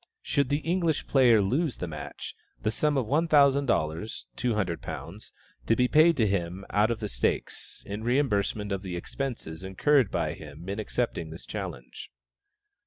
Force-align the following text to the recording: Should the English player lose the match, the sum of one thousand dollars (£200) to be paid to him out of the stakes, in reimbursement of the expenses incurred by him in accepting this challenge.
Should 0.23 0.49
the 0.49 0.65
English 0.65 1.05
player 1.05 1.43
lose 1.43 1.77
the 1.77 1.85
match, 1.87 2.33
the 2.63 2.71
sum 2.71 2.97
of 2.97 3.05
one 3.05 3.27
thousand 3.27 3.67
dollars 3.67 4.25
(£200) 4.35 4.83
to 5.67 5.75
be 5.75 5.87
paid 5.87 6.17
to 6.17 6.25
him 6.25 6.65
out 6.71 6.89
of 6.89 7.01
the 7.01 7.07
stakes, 7.07 7.83
in 7.85 8.03
reimbursement 8.03 8.71
of 8.71 8.81
the 8.81 8.95
expenses 8.95 9.63
incurred 9.63 10.09
by 10.09 10.33
him 10.33 10.67
in 10.67 10.79
accepting 10.79 11.29
this 11.29 11.45
challenge. 11.45 12.09